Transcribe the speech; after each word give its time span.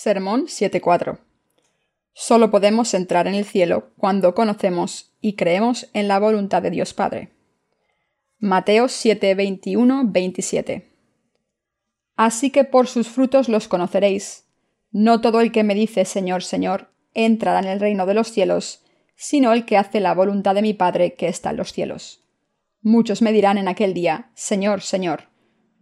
Sermón 0.00 0.46
7.4. 0.46 1.18
Solo 2.12 2.52
podemos 2.52 2.94
entrar 2.94 3.26
en 3.26 3.34
el 3.34 3.44
cielo 3.44 3.90
cuando 3.96 4.32
conocemos 4.32 5.10
y 5.20 5.32
creemos 5.32 5.88
en 5.92 6.06
la 6.06 6.20
voluntad 6.20 6.62
de 6.62 6.70
Dios 6.70 6.94
Padre. 6.94 7.32
Mateo 8.38 8.84
7.21-27. 8.84 10.84
Así 12.14 12.50
que 12.50 12.62
por 12.62 12.86
sus 12.86 13.08
frutos 13.08 13.48
los 13.48 13.66
conoceréis. 13.66 14.44
No 14.92 15.20
todo 15.20 15.40
el 15.40 15.50
que 15.50 15.64
me 15.64 15.74
dice 15.74 16.04
Señor, 16.04 16.44
Señor, 16.44 16.92
entrará 17.12 17.58
en 17.58 17.66
el 17.66 17.80
reino 17.80 18.06
de 18.06 18.14
los 18.14 18.30
cielos, 18.30 18.84
sino 19.16 19.52
el 19.52 19.64
que 19.64 19.78
hace 19.78 19.98
la 19.98 20.14
voluntad 20.14 20.54
de 20.54 20.62
mi 20.62 20.74
Padre 20.74 21.14
que 21.14 21.26
está 21.26 21.50
en 21.50 21.56
los 21.56 21.72
cielos. 21.72 22.22
Muchos 22.82 23.20
me 23.20 23.32
dirán 23.32 23.58
en 23.58 23.66
aquel 23.66 23.94
día, 23.94 24.30
Señor, 24.34 24.80
Señor, 24.80 25.24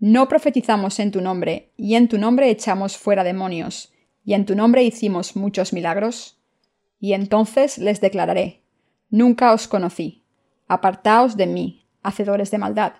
no 0.01 0.27
profetizamos 0.27 1.01
en 1.01 1.11
tu 1.11 1.21
nombre, 1.21 1.75
y 1.77 1.97
en 1.97 2.09
tu 2.09 2.17
nombre 2.17 2.49
echamos 2.49 2.97
fuera 2.97 3.23
demonios, 3.23 3.93
y 4.27 4.35
en 4.35 4.45
tu 4.45 4.57
nombre 4.57 4.83
hicimos 4.83 5.37
muchos 5.37 5.73
milagros? 5.73 6.37
Y 6.99 7.13
entonces 7.15 7.79
les 7.79 8.01
declararé, 8.01 8.61
Nunca 9.09 9.53
os 9.53 9.69
conocí, 9.69 10.25
apartaos 10.67 11.37
de 11.37 11.47
mí, 11.47 11.87
hacedores 12.03 12.51
de 12.51 12.59
maldad. 12.59 12.95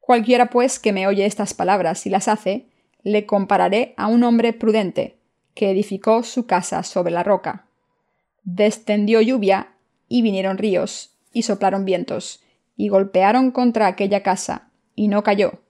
Cualquiera 0.00 0.50
pues 0.50 0.80
que 0.80 0.92
me 0.92 1.06
oye 1.06 1.26
estas 1.26 1.54
palabras 1.54 2.06
y 2.06 2.10
las 2.10 2.26
hace, 2.26 2.66
le 3.04 3.24
compararé 3.24 3.94
a 3.96 4.08
un 4.08 4.24
hombre 4.24 4.52
prudente, 4.52 5.20
que 5.54 5.70
edificó 5.70 6.24
su 6.24 6.44
casa 6.44 6.82
sobre 6.82 7.12
la 7.12 7.22
roca. 7.22 7.66
Descendió 8.42 9.20
lluvia, 9.20 9.76
y 10.08 10.22
vinieron 10.22 10.58
ríos, 10.58 11.16
y 11.32 11.42
soplaron 11.42 11.84
vientos, 11.84 12.42
y 12.76 12.88
golpearon 12.88 13.52
contra 13.52 13.86
aquella 13.86 14.24
casa, 14.24 14.70
y 14.96 15.06
no 15.06 15.22
cayó, 15.22 15.60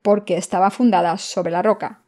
porque 0.00 0.38
estaba 0.38 0.70
fundada 0.70 1.18
sobre 1.18 1.50
la 1.50 1.60
roca. 1.60 2.03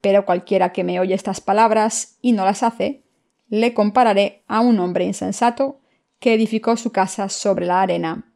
Pero 0.00 0.24
cualquiera 0.24 0.72
que 0.72 0.84
me 0.84 1.00
oye 1.00 1.14
estas 1.14 1.40
palabras 1.40 2.16
y 2.22 2.32
no 2.32 2.44
las 2.44 2.62
hace, 2.62 3.02
le 3.48 3.74
compararé 3.74 4.42
a 4.46 4.60
un 4.60 4.78
hombre 4.78 5.04
insensato 5.04 5.80
que 6.18 6.34
edificó 6.34 6.76
su 6.76 6.92
casa 6.92 7.28
sobre 7.28 7.66
la 7.66 7.82
arena. 7.82 8.32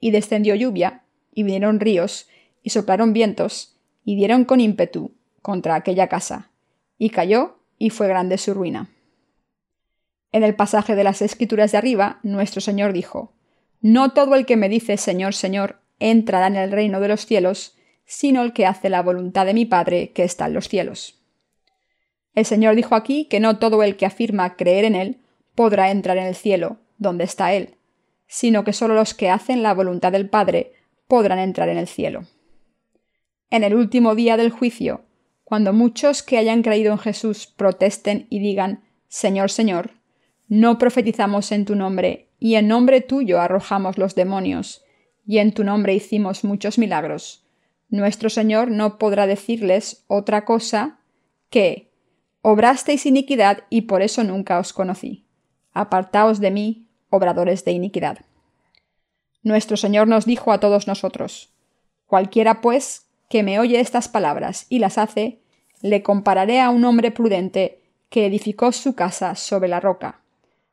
Y 0.00 0.10
descendió 0.10 0.54
lluvia, 0.54 1.04
y 1.32 1.42
vinieron 1.42 1.80
ríos, 1.80 2.28
y 2.62 2.70
soplaron 2.70 3.12
vientos, 3.12 3.76
y 4.04 4.16
dieron 4.16 4.44
con 4.44 4.60
ímpetu 4.60 5.12
contra 5.42 5.74
aquella 5.74 6.08
casa, 6.08 6.50
y 6.98 7.10
cayó, 7.10 7.58
y 7.78 7.90
fue 7.90 8.08
grande 8.08 8.38
su 8.38 8.54
ruina. 8.54 8.90
En 10.32 10.42
el 10.42 10.56
pasaje 10.56 10.94
de 10.94 11.04
las 11.04 11.22
Escrituras 11.22 11.72
de 11.72 11.78
arriba, 11.78 12.18
nuestro 12.22 12.60
Señor 12.60 12.92
dijo, 12.92 13.32
No 13.80 14.12
todo 14.12 14.34
el 14.34 14.46
que 14.46 14.56
me 14.56 14.68
dice 14.68 14.96
Señor, 14.96 15.34
Señor, 15.34 15.80
entrará 16.00 16.46
en 16.46 16.56
el 16.56 16.72
reino 16.72 17.00
de 17.00 17.08
los 17.08 17.26
cielos, 17.26 17.73
sino 18.04 18.42
el 18.42 18.52
que 18.52 18.66
hace 18.66 18.90
la 18.90 19.02
voluntad 19.02 19.46
de 19.46 19.54
mi 19.54 19.64
Padre 19.64 20.12
que 20.12 20.24
está 20.24 20.46
en 20.46 20.54
los 20.54 20.68
cielos. 20.68 21.20
El 22.34 22.44
Señor 22.44 22.74
dijo 22.74 22.94
aquí 22.94 23.26
que 23.26 23.40
no 23.40 23.58
todo 23.58 23.82
el 23.82 23.96
que 23.96 24.06
afirma 24.06 24.56
creer 24.56 24.84
en 24.84 24.94
Él 24.94 25.18
podrá 25.54 25.90
entrar 25.90 26.16
en 26.18 26.26
el 26.26 26.34
cielo, 26.34 26.78
donde 26.98 27.24
está 27.24 27.52
Él, 27.52 27.76
sino 28.26 28.64
que 28.64 28.72
solo 28.72 28.94
los 28.94 29.14
que 29.14 29.30
hacen 29.30 29.62
la 29.62 29.74
voluntad 29.74 30.12
del 30.12 30.28
Padre 30.28 30.72
podrán 31.06 31.38
entrar 31.38 31.68
en 31.68 31.78
el 31.78 31.86
cielo. 31.86 32.26
En 33.50 33.62
el 33.62 33.74
último 33.74 34.14
día 34.14 34.36
del 34.36 34.50
juicio, 34.50 35.02
cuando 35.44 35.72
muchos 35.72 36.22
que 36.22 36.38
hayan 36.38 36.62
creído 36.62 36.92
en 36.92 36.98
Jesús 36.98 37.46
protesten 37.46 38.26
y 38.30 38.40
digan 38.40 38.82
Señor, 39.08 39.50
Señor, 39.50 39.92
no 40.48 40.78
profetizamos 40.78 41.52
en 41.52 41.64
tu 41.64 41.76
nombre, 41.76 42.30
y 42.40 42.56
en 42.56 42.66
nombre 42.66 43.00
tuyo 43.00 43.40
arrojamos 43.40 43.96
los 43.96 44.14
demonios, 44.14 44.84
y 45.24 45.38
en 45.38 45.52
tu 45.52 45.62
nombre 45.62 45.94
hicimos 45.94 46.42
muchos 46.42 46.78
milagros, 46.78 47.43
nuestro 47.94 48.28
Señor 48.28 48.72
no 48.72 48.98
podrá 48.98 49.26
decirles 49.28 50.04
otra 50.08 50.44
cosa 50.44 50.98
que 51.48 51.92
Obrasteis 52.42 53.06
iniquidad 53.06 53.60
y 53.70 53.82
por 53.82 54.02
eso 54.02 54.24
nunca 54.24 54.58
os 54.58 54.72
conocí. 54.72 55.24
Apartaos 55.72 56.40
de 56.40 56.50
mí, 56.50 56.88
obradores 57.08 57.64
de 57.64 57.70
iniquidad. 57.70 58.18
Nuestro 59.42 59.76
Señor 59.76 60.08
nos 60.08 60.26
dijo 60.26 60.52
a 60.52 60.58
todos 60.58 60.88
nosotros, 60.88 61.54
Cualquiera, 62.06 62.60
pues, 62.60 63.06
que 63.30 63.42
me 63.42 63.60
oye 63.60 63.78
estas 63.78 64.08
palabras 64.08 64.66
y 64.68 64.80
las 64.80 64.98
hace, 64.98 65.40
le 65.80 66.02
compararé 66.02 66.60
a 66.60 66.70
un 66.70 66.84
hombre 66.84 67.12
prudente 67.12 67.80
que 68.10 68.26
edificó 68.26 68.72
su 68.72 68.94
casa 68.94 69.36
sobre 69.36 69.68
la 69.68 69.80
roca. 69.80 70.20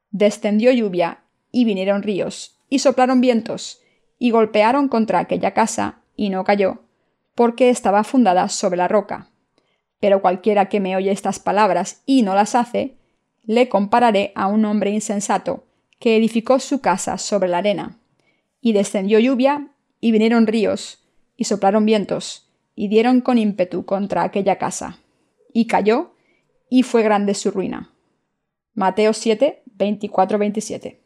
Descendió 0.09 0.71
lluvia, 0.71 1.19
y 1.51 1.65
vinieron 1.65 2.01
ríos, 2.01 2.57
y 2.67 2.79
soplaron 2.79 3.21
vientos, 3.21 3.81
y 4.17 4.31
golpearon 4.31 4.87
contra 4.87 5.19
aquella 5.19 5.53
casa, 5.53 5.99
y 6.15 6.29
no 6.29 6.43
cayó, 6.43 6.81
porque 7.35 7.69
estaba 7.69 8.03
fundada 8.03 8.49
sobre 8.49 8.77
la 8.77 8.87
roca. 8.87 9.29
Pero 9.99 10.21
cualquiera 10.21 10.69
que 10.69 10.79
me 10.79 10.95
oye 10.95 11.11
estas 11.11 11.39
palabras 11.39 12.01
y 12.05 12.23
no 12.23 12.35
las 12.35 12.55
hace, 12.55 12.97
le 13.43 13.69
compararé 13.69 14.31
a 14.35 14.47
un 14.47 14.65
hombre 14.65 14.91
insensato, 14.91 15.65
que 15.99 16.17
edificó 16.17 16.59
su 16.59 16.81
casa 16.81 17.17
sobre 17.17 17.49
la 17.49 17.59
arena. 17.59 17.99
Y 18.59 18.73
descendió 18.73 19.19
lluvia, 19.19 19.71
y 19.99 20.11
vinieron 20.11 20.47
ríos, 20.47 21.07
y 21.35 21.45
soplaron 21.45 21.85
vientos, 21.85 22.49
y 22.75 22.87
dieron 22.87 23.21
con 23.21 23.37
ímpetu 23.37 23.85
contra 23.85 24.23
aquella 24.23 24.57
casa. 24.57 24.99
Y 25.53 25.67
cayó, 25.67 26.15
y 26.69 26.83
fue 26.83 27.03
grande 27.03 27.33
su 27.33 27.51
ruina. 27.51 27.93
Mateo 28.73 29.13
7, 29.13 29.63
24-27. 29.77 30.99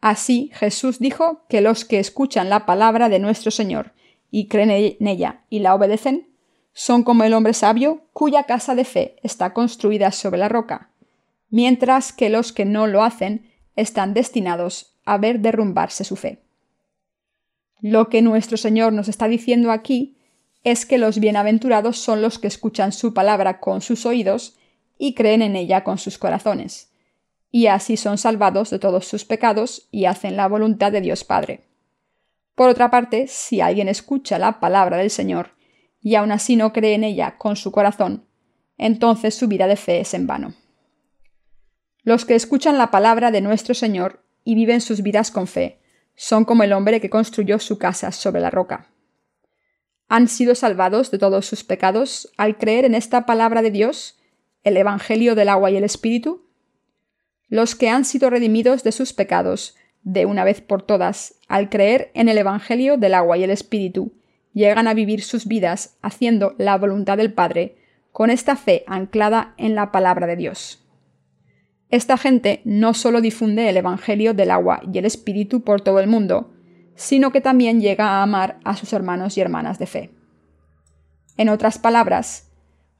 Así 0.00 0.50
Jesús 0.54 0.98
dijo 0.98 1.44
que 1.48 1.60
los 1.60 1.84
que 1.84 1.98
escuchan 1.98 2.50
la 2.50 2.66
palabra 2.66 3.08
de 3.08 3.18
nuestro 3.18 3.50
Señor 3.50 3.92
y 4.30 4.48
creen 4.48 4.70
en 4.70 5.06
ella 5.08 5.44
y 5.48 5.60
la 5.60 5.74
obedecen, 5.74 6.28
son 6.72 7.02
como 7.02 7.24
el 7.24 7.34
hombre 7.34 7.54
sabio 7.54 8.02
cuya 8.12 8.44
casa 8.44 8.74
de 8.74 8.84
fe 8.84 9.16
está 9.22 9.52
construida 9.52 10.12
sobre 10.12 10.38
la 10.38 10.48
roca, 10.48 10.90
mientras 11.50 12.12
que 12.12 12.28
los 12.28 12.52
que 12.52 12.64
no 12.64 12.86
lo 12.86 13.02
hacen 13.02 13.50
están 13.74 14.14
destinados 14.14 14.94
a 15.04 15.18
ver 15.18 15.40
derrumbarse 15.40 16.04
su 16.04 16.16
fe. 16.16 16.42
Lo 17.80 18.08
que 18.08 18.22
nuestro 18.22 18.56
Señor 18.56 18.92
nos 18.92 19.08
está 19.08 19.28
diciendo 19.28 19.70
aquí 19.70 20.18
es 20.64 20.84
que 20.84 20.98
los 20.98 21.20
bienaventurados 21.20 21.98
son 21.98 22.22
los 22.22 22.38
que 22.38 22.48
escuchan 22.48 22.92
su 22.92 23.14
palabra 23.14 23.60
con 23.60 23.80
sus 23.80 24.04
oídos 24.04 24.56
y 24.98 25.14
creen 25.14 25.42
en 25.42 25.56
ella 25.56 25.84
con 25.84 25.98
sus 25.98 26.18
corazones, 26.18 26.90
y 27.50 27.66
así 27.66 27.96
son 27.96 28.18
salvados 28.18 28.70
de 28.70 28.78
todos 28.78 29.06
sus 29.06 29.24
pecados 29.24 29.88
y 29.90 30.04
hacen 30.06 30.36
la 30.36 30.48
voluntad 30.48 30.92
de 30.92 31.00
Dios 31.00 31.24
Padre. 31.24 31.67
Por 32.58 32.70
otra 32.70 32.90
parte, 32.90 33.28
si 33.28 33.60
alguien 33.60 33.86
escucha 33.86 34.36
la 34.36 34.58
palabra 34.58 34.96
del 34.96 35.10
Señor 35.10 35.52
y 36.00 36.16
aún 36.16 36.32
así 36.32 36.56
no 36.56 36.72
cree 36.72 36.94
en 36.94 37.04
ella 37.04 37.38
con 37.38 37.54
su 37.54 37.70
corazón, 37.70 38.26
entonces 38.76 39.36
su 39.36 39.46
vida 39.46 39.68
de 39.68 39.76
fe 39.76 40.00
es 40.00 40.12
en 40.12 40.26
vano. 40.26 40.54
Los 42.02 42.24
que 42.24 42.34
escuchan 42.34 42.76
la 42.76 42.90
palabra 42.90 43.30
de 43.30 43.42
nuestro 43.42 43.76
Señor 43.76 44.24
y 44.42 44.56
viven 44.56 44.80
sus 44.80 45.02
vidas 45.02 45.30
con 45.30 45.46
fe, 45.46 45.78
son 46.16 46.44
como 46.44 46.64
el 46.64 46.72
hombre 46.72 47.00
que 47.00 47.10
construyó 47.10 47.60
su 47.60 47.78
casa 47.78 48.10
sobre 48.10 48.40
la 48.40 48.50
roca. 48.50 48.88
Han 50.08 50.26
sido 50.26 50.56
salvados 50.56 51.12
de 51.12 51.18
todos 51.18 51.46
sus 51.46 51.62
pecados 51.62 52.32
al 52.38 52.58
creer 52.58 52.84
en 52.84 52.96
esta 52.96 53.24
palabra 53.24 53.62
de 53.62 53.70
Dios, 53.70 54.18
el 54.64 54.76
Evangelio 54.76 55.36
del 55.36 55.48
agua 55.48 55.70
y 55.70 55.76
el 55.76 55.84
Espíritu. 55.84 56.50
Los 57.46 57.76
que 57.76 57.88
han 57.88 58.04
sido 58.04 58.30
redimidos 58.30 58.82
de 58.82 58.90
sus 58.90 59.12
pecados 59.12 59.76
de 60.02 60.26
una 60.26 60.44
vez 60.44 60.60
por 60.60 60.82
todas, 60.82 61.34
al 61.48 61.68
creer 61.68 62.10
en 62.14 62.28
el 62.28 62.38
Evangelio 62.38 62.96
del 62.96 63.14
agua 63.14 63.36
y 63.38 63.44
el 63.44 63.50
Espíritu, 63.50 64.12
llegan 64.52 64.88
a 64.88 64.94
vivir 64.94 65.22
sus 65.22 65.46
vidas 65.46 65.98
haciendo 66.02 66.54
la 66.58 66.76
voluntad 66.78 67.16
del 67.16 67.32
Padre, 67.32 67.76
con 68.12 68.30
esta 68.30 68.56
fe 68.56 68.84
anclada 68.86 69.54
en 69.58 69.74
la 69.74 69.92
palabra 69.92 70.26
de 70.26 70.36
Dios. 70.36 70.84
Esta 71.90 72.16
gente 72.16 72.60
no 72.64 72.92
solo 72.92 73.20
difunde 73.20 73.68
el 73.68 73.76
Evangelio 73.76 74.34
del 74.34 74.50
agua 74.50 74.80
y 74.92 74.98
el 74.98 75.04
Espíritu 75.04 75.62
por 75.62 75.80
todo 75.80 76.00
el 76.00 76.08
mundo, 76.08 76.52
sino 76.94 77.30
que 77.30 77.40
también 77.40 77.80
llega 77.80 78.08
a 78.08 78.22
amar 78.22 78.58
a 78.64 78.76
sus 78.76 78.92
hermanos 78.92 79.38
y 79.38 79.40
hermanas 79.40 79.78
de 79.78 79.86
fe. 79.86 80.10
En 81.36 81.48
otras 81.48 81.78
palabras, 81.78 82.50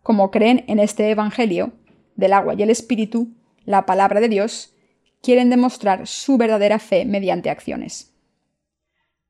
como 0.02 0.30
creen 0.30 0.64
en 0.68 0.78
este 0.78 1.10
Evangelio 1.10 1.72
del 2.14 2.32
agua 2.32 2.54
y 2.54 2.62
el 2.62 2.70
Espíritu, 2.70 3.32
la 3.64 3.84
palabra 3.84 4.20
de 4.20 4.28
Dios, 4.28 4.74
quieren 5.22 5.50
demostrar 5.50 6.06
su 6.06 6.36
verdadera 6.38 6.78
fe 6.78 7.04
mediante 7.04 7.50
acciones. 7.50 8.12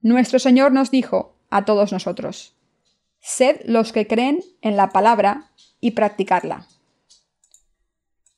Nuestro 0.00 0.38
Señor 0.38 0.72
nos 0.72 0.90
dijo 0.90 1.36
a 1.50 1.64
todos 1.64 1.92
nosotros, 1.92 2.54
sed 3.20 3.60
los 3.64 3.92
que 3.92 4.06
creen 4.06 4.40
en 4.62 4.76
la 4.76 4.90
palabra 4.90 5.50
y 5.80 5.92
practicarla. 5.92 6.66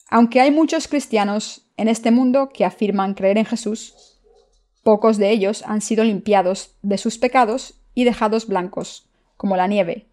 Aunque 0.08 0.40
hay 0.40 0.50
muchos 0.50 0.88
cristianos 0.88 1.66
en 1.76 1.88
este 1.88 2.10
mundo 2.10 2.48
que 2.48 2.64
afirman 2.64 3.14
creer 3.14 3.38
en 3.38 3.44
Jesús, 3.44 4.18
pocos 4.82 5.18
de 5.18 5.30
ellos 5.30 5.62
han 5.66 5.80
sido 5.80 6.04
limpiados 6.04 6.74
de 6.82 6.98
sus 6.98 7.18
pecados 7.18 7.74
y 7.94 8.04
dejados 8.04 8.46
blancos, 8.46 9.08
como 9.36 9.56
la 9.56 9.66
nieve, 9.66 10.06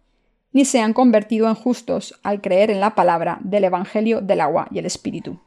ni 0.52 0.64
se 0.64 0.80
han 0.80 0.92
convertido 0.92 1.48
en 1.48 1.54
justos 1.54 2.18
al 2.22 2.40
creer 2.40 2.70
en 2.70 2.80
la 2.80 2.94
palabra 2.94 3.38
del 3.42 3.64
Evangelio 3.64 4.20
del 4.20 4.40
agua 4.40 4.68
y 4.70 4.78
el 4.78 4.86
Espíritu. 4.86 5.40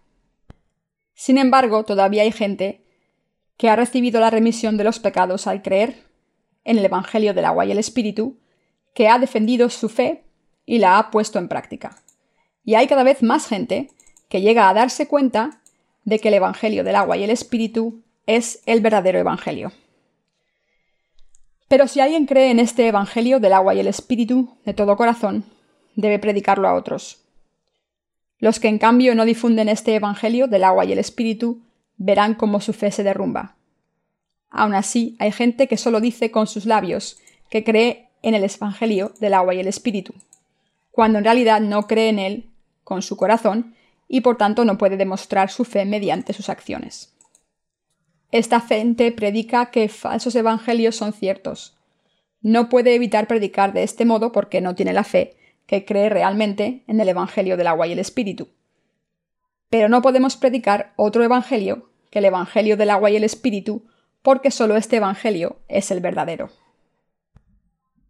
Sin 1.14 1.38
embargo, 1.38 1.84
todavía 1.84 2.24
hay 2.24 2.32
gente 2.32 2.84
que 3.58 3.70
ha 3.70 3.76
recibido 3.76 4.20
la 4.20 4.30
remisión 4.30 4.78
de 4.78 4.84
los 4.84 5.00
pecados 5.00 5.48
al 5.48 5.62
creer 5.62 6.04
en 6.64 6.78
el 6.78 6.86
Evangelio 6.86 7.34
del 7.34 7.46
agua 7.46 7.66
y 7.66 7.72
el 7.72 7.78
Espíritu, 7.78 8.40
que 8.94 9.08
ha 9.08 9.20
defendido 9.20 9.70
su 9.70 9.90
fe 9.90 10.24
y 10.66 10.80
la 10.80 10.98
ha 10.98 11.12
puesto 11.12 11.40
en 11.40 11.48
práctica. 11.48 12.02
Y 12.64 12.76
hay 12.76 12.88
cada 12.88 13.04
vez 13.04 13.24
más 13.24 13.48
gente 13.48 13.90
que 14.30 14.42
llega 14.42 14.70
a 14.70 14.74
darse 14.74 15.08
cuenta 15.08 15.62
de 16.04 16.20
que 16.20 16.30
el 16.30 16.36
Evangelio 16.36 16.84
del 16.84 16.96
agua 16.96 17.18
y 17.18 17.24
el 17.24 17.30
Espíritu 17.30 18.04
es 18.26 18.62
el 18.66 18.82
verdadero 18.82 19.20
Evangelio. 19.20 19.72
Pero 21.68 21.88
si 21.88 22.00
alguien 22.00 22.26
cree 22.26 22.52
en 22.52 22.60
este 22.60 22.88
Evangelio 22.88 23.40
del 23.40 23.54
agua 23.54 23.74
y 23.74 23.80
el 23.80 23.88
Espíritu 23.88 24.58
de 24.66 24.74
todo 24.74 24.98
corazón, 24.98 25.46
debe 25.96 26.20
predicarlo 26.20 26.68
a 26.68 26.74
otros. 26.74 27.24
Los 28.42 28.60
que 28.60 28.68
en 28.68 28.80
cambio 28.80 29.14
no 29.16 29.24
difunden 29.24 29.70
este 29.70 29.96
Evangelio 29.96 30.48
del 30.48 30.64
agua 30.64 30.84
y 30.84 30.92
el 30.92 31.00
Espíritu 31.00 31.62
verán 31.98 32.34
cómo 32.34 32.60
su 32.60 32.74
fe 32.74 32.92
se 32.92 33.04
derrumba. 33.04 33.56
Aún 34.50 34.74
así, 34.74 35.16
hay 35.20 35.32
gente 35.32 35.68
que 35.68 35.78
solo 35.78 36.02
dice 36.02 36.32
con 36.32 36.48
sus 36.48 36.66
labios 36.66 37.20
que 37.52 37.64
cree 37.64 38.10
en 38.24 38.34
el 38.34 38.44
Evangelio 38.44 39.14
del 39.20 39.36
agua 39.36 39.54
y 39.54 39.60
el 39.60 39.68
Espíritu, 39.68 40.16
cuando 40.90 41.20
en 41.20 41.24
realidad 41.24 41.62
no 41.62 41.86
cree 41.86 42.10
en 42.10 42.18
él 42.18 42.50
con 42.84 43.04
su 43.04 43.16
corazón 43.16 43.76
y 44.08 44.22
por 44.22 44.38
tanto 44.38 44.66
no 44.66 44.78
puede 44.78 44.98
demostrar 44.98 45.52
su 45.52 45.64
fe 45.64 45.86
mediante 45.86 46.34
sus 46.34 46.50
acciones. 46.50 47.14
Esta 48.32 48.60
gente 48.60 49.12
predica 49.12 49.70
que 49.70 49.88
falsos 49.88 50.36
evangelios 50.36 50.96
son 50.96 51.14
ciertos. 51.14 51.78
No 52.42 52.70
puede 52.70 52.96
evitar 52.96 53.28
predicar 53.28 53.72
de 53.72 53.84
este 53.84 54.04
modo 54.04 54.32
porque 54.32 54.62
no 54.62 54.74
tiene 54.74 54.94
la 54.94 55.04
fe 55.04 55.36
que 55.72 55.86
cree 55.86 56.10
realmente 56.10 56.84
en 56.88 57.00
el 57.00 57.08
Evangelio 57.08 57.56
del 57.56 57.68
agua 57.68 57.88
y 57.88 57.94
el 57.94 58.00
Espíritu. 58.00 58.50
Pero 59.70 59.88
no 59.88 60.02
podemos 60.02 60.36
predicar 60.36 60.92
otro 60.98 61.24
Evangelio 61.24 61.90
que 62.10 62.20
el 62.20 62.26
Evangelio 62.26 62.76
del 62.76 62.90
agua 62.90 63.10
y 63.10 63.16
el 63.16 63.24
Espíritu 63.24 63.86
porque 64.22 64.52
solo 64.52 64.76
este 64.76 64.98
Evangelio 64.98 65.60
es 65.70 65.90
el 65.90 66.02
verdadero. 66.02 66.50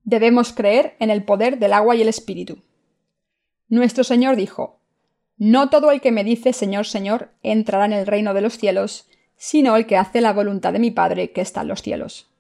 Debemos 0.04 0.54
creer 0.54 0.96
en 0.98 1.12
el 1.12 1.24
poder 1.24 1.60
del 1.60 1.74
agua 1.74 1.96
y 1.96 2.02
el 2.02 2.08
Espíritu. 2.08 2.63
Nuestro 3.69 4.04
Señor 4.04 4.38
dijo, 4.38 4.80
No 5.38 5.69
todo 5.69 5.92
el 5.92 6.02
que 6.02 6.12
me 6.12 6.24
dice 6.24 6.54
Señor, 6.54 6.88
Señor 6.88 7.30
entrará 7.44 7.86
en 7.86 7.94
el 7.94 8.07
reino 8.07 8.34
de 8.34 8.42
los 8.42 8.57
cielos, 8.57 9.07
sino 9.36 9.75
el 9.75 9.86
que 9.86 9.98
hace 9.98 10.19
la 10.19 10.34
voluntad 10.34 10.74
de 10.74 10.80
mi 10.80 10.90
Padre 10.90 11.31
que 11.31 11.42
está 11.42 11.62
en 11.62 11.68
los 11.68 11.84
cielos. 11.84 12.31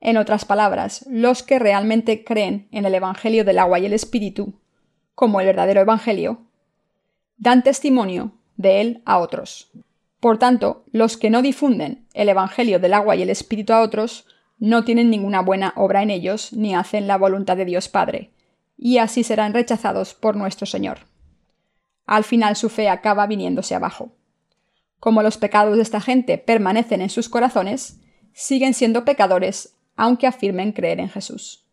En 0.00 0.16
otras 0.16 0.46
palabras, 0.46 1.04
los 1.08 1.42
que 1.42 1.58
realmente 1.58 2.24
creen 2.24 2.68
en 2.72 2.86
el 2.86 2.94
Evangelio 2.94 3.44
del 3.44 3.58
agua 3.58 3.78
y 3.78 3.86
el 3.86 3.92
Espíritu, 3.92 4.54
como 5.14 5.40
el 5.40 5.46
verdadero 5.46 5.82
Evangelio, 5.82 6.46
dan 7.36 7.62
testimonio 7.62 8.32
de 8.56 8.80
él 8.80 9.02
a 9.04 9.18
otros. 9.18 9.70
Por 10.18 10.38
tanto, 10.38 10.84
los 10.92 11.16
que 11.16 11.30
no 11.30 11.42
difunden 11.42 12.06
el 12.14 12.30
Evangelio 12.30 12.78
del 12.78 12.94
agua 12.94 13.16
y 13.16 13.22
el 13.22 13.30
Espíritu 13.30 13.74
a 13.74 13.82
otros, 13.82 14.26
no 14.58 14.84
tienen 14.84 15.10
ninguna 15.10 15.40
buena 15.40 15.72
obra 15.76 16.02
en 16.02 16.10
ellos 16.10 16.52
ni 16.52 16.74
hacen 16.74 17.06
la 17.06 17.16
voluntad 17.16 17.56
de 17.56 17.64
Dios 17.64 17.88
Padre, 17.88 18.30
y 18.76 18.98
así 18.98 19.22
serán 19.24 19.52
rechazados 19.52 20.14
por 20.14 20.36
nuestro 20.36 20.66
Señor. 20.66 21.00
Al 22.06 22.24
final 22.24 22.56
su 22.56 22.68
fe 22.68 22.88
acaba 22.88 23.26
viniéndose 23.26 23.74
abajo. 23.74 24.12
Como 24.98 25.22
los 25.22 25.38
pecados 25.38 25.76
de 25.76 25.82
esta 25.82 26.00
gente 26.00 26.38
permanecen 26.38 27.00
en 27.00 27.10
sus 27.10 27.28
corazones, 27.28 28.00
siguen 28.32 28.74
siendo 28.74 29.04
pecadores 29.04 29.79
aunque 30.00 30.26
afirmen 30.26 30.72
creer 30.72 30.98
en 30.98 31.10
Jesús. 31.10 31.66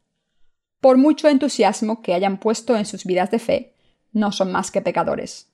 Por 0.82 0.98
mucho 0.98 1.30
entusiasmo 1.30 2.02
que 2.02 2.14
hayan 2.14 2.42
puesto 2.42 2.76
en 2.76 2.86
sus 2.86 3.06
vidas 3.06 3.32
de 3.32 3.40
fe, 3.40 3.74
no 4.12 4.34
son 4.34 4.52
más 4.52 4.70
que 4.70 4.82
pecadores. 4.82 5.48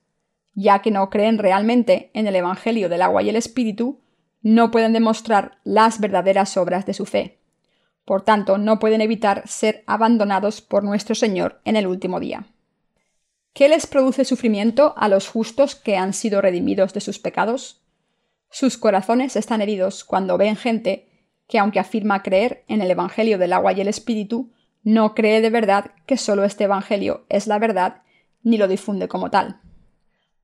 Ya 0.54 0.82
que 0.82 0.90
no 0.90 1.08
creen 1.08 1.38
realmente 1.38 2.10
en 2.14 2.26
el 2.26 2.34
Evangelio 2.34 2.88
del 2.88 3.02
agua 3.02 3.22
y 3.22 3.28
el 3.28 3.36
Espíritu, 3.36 4.00
no 4.42 4.72
pueden 4.72 4.92
demostrar 4.92 5.58
las 5.62 6.00
verdaderas 6.00 6.56
obras 6.56 6.84
de 6.84 6.94
su 6.94 7.06
fe. 7.06 7.38
Por 8.04 8.22
tanto, 8.22 8.58
no 8.58 8.80
pueden 8.80 9.02
evitar 9.02 9.46
ser 9.46 9.84
abandonados 9.86 10.60
por 10.60 10.82
nuestro 10.82 11.14
Señor 11.14 11.60
en 11.64 11.76
el 11.76 11.86
último 11.86 12.18
día. 12.18 12.48
¿Qué 13.52 13.68
les 13.68 13.86
produce 13.86 14.24
sufrimiento 14.24 14.94
a 14.96 15.06
los 15.06 15.28
justos 15.28 15.76
que 15.76 15.96
han 15.96 16.12
sido 16.12 16.40
redimidos 16.40 16.92
de 16.92 17.00
sus 17.00 17.20
pecados? 17.20 17.84
Sus 18.50 18.76
corazones 18.78 19.36
están 19.36 19.62
heridos 19.62 20.02
cuando 20.02 20.36
ven 20.36 20.56
gente 20.56 21.13
que, 21.48 21.58
aunque 21.58 21.78
afirma 21.78 22.22
creer 22.22 22.64
en 22.68 22.80
el 22.80 22.90
Evangelio 22.90 23.38
del 23.38 23.52
agua 23.52 23.72
y 23.72 23.80
el 23.80 23.88
Espíritu, 23.88 24.52
no 24.82 25.14
cree 25.14 25.40
de 25.40 25.50
verdad 25.50 25.92
que 26.06 26.16
solo 26.16 26.44
este 26.44 26.64
Evangelio 26.64 27.24
es 27.28 27.46
la 27.46 27.58
verdad 27.58 28.02
ni 28.42 28.58
lo 28.58 28.68
difunde 28.68 29.08
como 29.08 29.30
tal. 29.30 29.60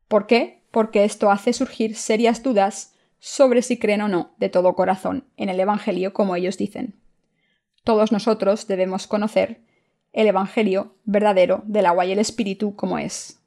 ¿Por 0.08 0.26
qué? 0.26 0.62
Porque 0.70 1.05
esto 1.05 1.31
hace 1.31 1.52
surgir 1.52 1.97
serias 1.97 2.43
dudas 2.43 2.94
sobre 3.19 3.62
si 3.62 3.79
creen 3.79 4.00
o 4.00 4.08
no 4.08 4.35
de 4.38 4.49
todo 4.49 4.75
corazón 4.75 5.25
en 5.37 5.50
el 5.50 5.61
Evangelio 5.61 6.12
como 6.12 6.37
ellos 6.37 6.56
dicen. 6.56 6.99
Todos 7.85 8.12
nosotros 8.12 8.67
debemos 8.67 9.06
conocer 9.06 9.61
el 10.12 10.26
Evangelio 10.26 10.97
verdadero 11.05 11.62
del 11.67 11.87
agua 11.87 12.06
y 12.06 12.12
el 12.12 12.19
Espíritu 12.19 12.75
como 12.75 12.99
es. 12.99 13.41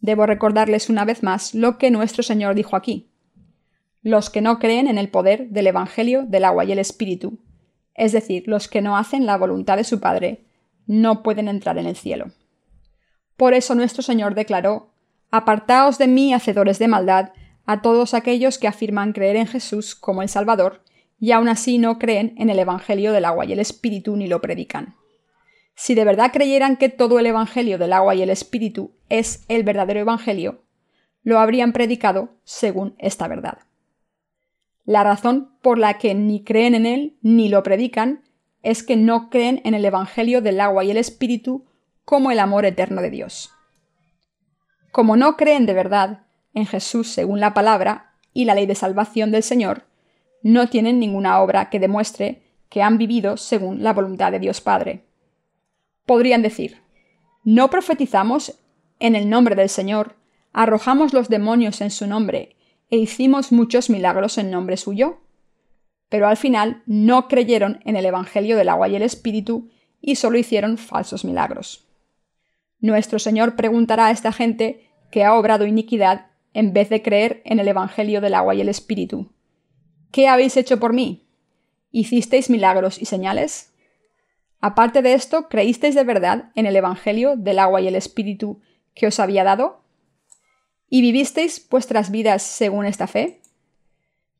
Debo 0.00 0.26
recordarles 0.26 0.88
una 0.88 1.04
vez 1.04 1.22
más 1.22 1.54
lo 1.54 1.78
que 1.78 1.90
nuestro 1.90 2.22
Señor 2.22 2.54
dijo 2.54 2.76
aquí. 2.76 3.09
Los 4.02 4.30
que 4.30 4.40
no 4.40 4.58
creen 4.58 4.86
en 4.88 4.98
el 4.98 5.10
poder 5.10 5.48
del 5.50 5.66
Evangelio 5.66 6.24
del 6.26 6.44
agua 6.44 6.64
y 6.64 6.72
el 6.72 6.78
Espíritu, 6.78 7.38
es 7.94 8.12
decir, 8.12 8.44
los 8.46 8.68
que 8.68 8.80
no 8.80 8.96
hacen 8.96 9.26
la 9.26 9.36
voluntad 9.36 9.76
de 9.76 9.84
su 9.84 10.00
Padre, 10.00 10.44
no 10.86 11.22
pueden 11.22 11.48
entrar 11.48 11.76
en 11.78 11.86
el 11.86 11.96
cielo. 11.96 12.32
Por 13.36 13.54
eso 13.54 13.74
nuestro 13.74 14.02
Señor 14.02 14.34
declaró 14.34 14.90
Apartaos 15.30 15.98
de 15.98 16.08
mí, 16.08 16.34
hacedores 16.34 16.78
de 16.78 16.88
maldad, 16.88 17.32
a 17.66 17.82
todos 17.82 18.14
aquellos 18.14 18.58
que 18.58 18.68
afirman 18.68 19.12
creer 19.12 19.36
en 19.36 19.46
Jesús 19.46 19.94
como 19.94 20.22
el 20.22 20.28
Salvador, 20.28 20.82
y 21.20 21.32
aun 21.32 21.48
así 21.48 21.78
no 21.78 21.98
creen 21.98 22.34
en 22.38 22.50
el 22.50 22.58
Evangelio 22.58 23.12
del 23.12 23.26
agua 23.26 23.44
y 23.44 23.52
el 23.52 23.60
Espíritu 23.60 24.16
ni 24.16 24.26
lo 24.26 24.40
predican. 24.40 24.96
Si 25.74 25.94
de 25.94 26.04
verdad 26.04 26.32
creyeran 26.32 26.76
que 26.76 26.88
todo 26.88 27.18
el 27.18 27.26
Evangelio 27.26 27.78
del 27.78 27.92
agua 27.92 28.14
y 28.14 28.22
el 28.22 28.30
Espíritu 28.30 28.92
es 29.08 29.44
el 29.48 29.62
verdadero 29.62 30.00
Evangelio, 30.00 30.64
lo 31.22 31.38
habrían 31.38 31.72
predicado 31.72 32.30
según 32.44 32.94
esta 32.98 33.28
verdad. 33.28 33.58
La 34.84 35.04
razón 35.04 35.52
por 35.62 35.78
la 35.78 35.98
que 35.98 36.14
ni 36.14 36.42
creen 36.42 36.74
en 36.74 36.86
él 36.86 37.18
ni 37.22 37.48
lo 37.48 37.62
predican 37.62 38.24
es 38.62 38.82
que 38.82 38.96
no 38.96 39.30
creen 39.30 39.60
en 39.64 39.74
el 39.74 39.84
Evangelio 39.84 40.42
del 40.42 40.60
agua 40.60 40.84
y 40.84 40.90
el 40.90 40.96
Espíritu 40.96 41.66
como 42.04 42.30
el 42.30 42.38
amor 42.38 42.64
eterno 42.64 43.00
de 43.00 43.10
Dios. 43.10 43.50
Como 44.92 45.16
no 45.16 45.36
creen 45.36 45.66
de 45.66 45.74
verdad 45.74 46.26
en 46.54 46.66
Jesús 46.66 47.08
según 47.08 47.40
la 47.40 47.54
palabra 47.54 48.14
y 48.32 48.44
la 48.44 48.54
ley 48.54 48.66
de 48.66 48.74
salvación 48.74 49.30
del 49.30 49.42
Señor, 49.42 49.84
no 50.42 50.68
tienen 50.68 50.98
ninguna 50.98 51.40
obra 51.40 51.70
que 51.70 51.78
demuestre 51.78 52.42
que 52.68 52.82
han 52.82 52.98
vivido 52.98 53.36
según 53.36 53.82
la 53.82 53.92
voluntad 53.92 54.32
de 54.32 54.38
Dios 54.38 54.60
Padre 54.60 55.04
podrían 56.10 56.42
decir, 56.42 56.82
¿no 57.44 57.70
profetizamos 57.70 58.58
en 58.98 59.14
el 59.14 59.30
nombre 59.30 59.54
del 59.54 59.68
Señor, 59.68 60.16
arrojamos 60.52 61.12
los 61.12 61.28
demonios 61.28 61.80
en 61.80 61.92
su 61.92 62.08
nombre 62.08 62.56
e 62.90 62.96
hicimos 62.96 63.52
muchos 63.52 63.90
milagros 63.90 64.38
en 64.38 64.50
nombre 64.50 64.76
suyo? 64.76 65.20
Pero 66.08 66.28
al 66.28 66.36
final 66.36 66.82
no 66.86 67.28
creyeron 67.28 67.80
en 67.84 67.96
el 67.96 68.04
Evangelio 68.04 68.56
del 68.56 68.68
agua 68.68 68.88
y 68.88 68.96
el 68.96 69.02
Espíritu 69.02 69.70
y 70.00 70.16
solo 70.16 70.38
hicieron 70.38 70.76
falsos 70.76 71.24
milagros. 71.24 71.86
Nuestro 72.80 73.18
Señor 73.18 73.56
preguntará 73.56 74.06
a 74.06 74.10
esta 74.10 74.32
gente 74.32 74.90
que 75.10 75.24
ha 75.24 75.34
obrado 75.34 75.66
iniquidad 75.66 76.26
en 76.54 76.72
vez 76.72 76.88
de 76.88 77.02
creer 77.02 77.42
en 77.44 77.60
el 77.60 77.68
Evangelio 77.68 78.20
del 78.20 78.34
agua 78.34 78.54
y 78.54 78.60
el 78.60 78.68
Espíritu. 78.68 79.32
¿Qué 80.10 80.26
habéis 80.26 80.56
hecho 80.56 80.80
por 80.80 80.92
mí? 80.92 81.28
¿Hicisteis 81.92 82.50
milagros 82.50 83.00
y 83.00 83.04
señales? 83.04 83.72
Aparte 84.60 85.02
de 85.02 85.14
esto, 85.14 85.48
¿creísteis 85.48 85.94
de 85.94 86.04
verdad 86.04 86.50
en 86.54 86.66
el 86.66 86.76
Evangelio 86.76 87.36
del 87.36 87.58
agua 87.58 87.80
y 87.80 87.88
el 87.88 87.94
Espíritu 87.94 88.60
que 88.94 89.06
os 89.06 89.20
había 89.20 89.44
dado? 89.44 89.79
¿Y 90.90 91.00
vivisteis 91.00 91.66
vuestras 91.70 92.10
vidas 92.10 92.42
según 92.42 92.84
esta 92.84 93.06
fe? 93.06 93.40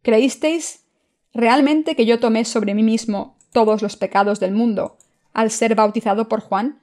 ¿Creísteis 0.02 0.85
realmente 1.33 1.97
que 1.97 2.04
yo 2.04 2.21
tomé 2.21 2.45
sobre 2.45 2.75
mí 2.75 2.83
mismo 2.83 3.38
todos 3.52 3.80
los 3.80 3.97
pecados 3.97 4.40
del 4.40 4.52
mundo 4.52 4.99
al 5.33 5.50
ser 5.50 5.75
bautizado 5.75 6.28
por 6.28 6.40
Juan? 6.40 6.83